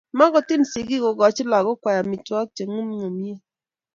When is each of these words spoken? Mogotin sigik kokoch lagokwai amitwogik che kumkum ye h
Mogotin 0.17 0.63
sigik 0.71 1.01
kokoch 1.03 1.39
lagokwai 1.51 1.97
amitwogik 2.01 2.53
che 2.55 2.63
kumkum 2.69 3.15
ye 3.27 3.33
h 3.39 3.41